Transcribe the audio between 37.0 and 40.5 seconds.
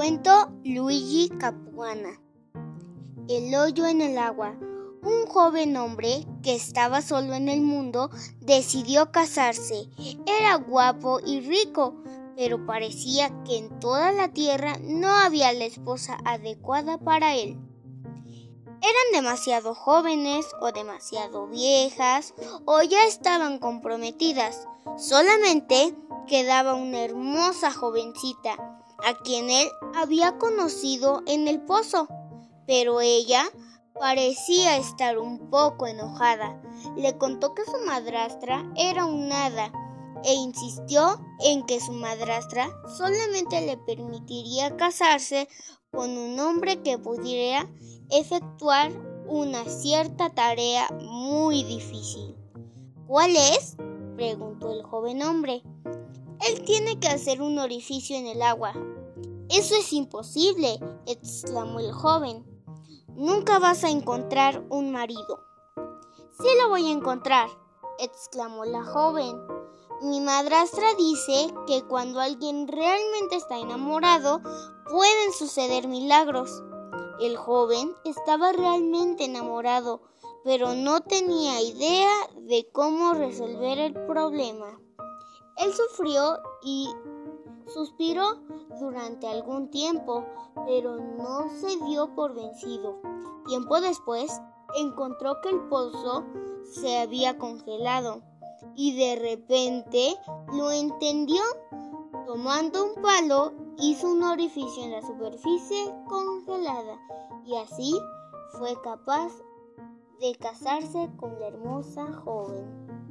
contó que su madrastra era un hada e